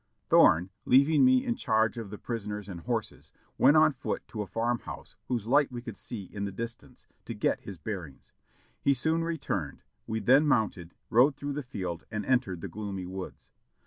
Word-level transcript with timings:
Thorne, 0.31 0.71
leaving 0.83 1.23
me 1.23 1.45
in 1.45 1.55
charge 1.55 1.95
of 1.99 2.09
the 2.09 2.17
prisoners 2.17 2.67
and 2.67 2.79
horses, 2.79 3.31
went 3.59 3.77
on 3.77 3.93
foot 3.93 4.27
to 4.29 4.41
a 4.41 4.47
farm 4.47 4.79
house 4.79 5.15
whose 5.27 5.45
light 5.45 5.71
we 5.71 5.79
could 5.83 5.95
see 5.95 6.23
in 6.23 6.43
the 6.45 6.51
distance, 6.51 7.07
to 7.25 7.35
get 7.35 7.59
his 7.61 7.77
bearings. 7.77 8.31
He 8.81 8.95
soon 8.95 9.23
returned; 9.23 9.83
we 10.07 10.19
then 10.19 10.47
mounted, 10.47 10.95
rode 11.11 11.35
through 11.35 11.53
the 11.53 11.61
field 11.61 12.05
and 12.09 12.25
entered 12.25 12.61
the 12.61 12.67
gloomy 12.67 13.05
woods. 13.05 13.51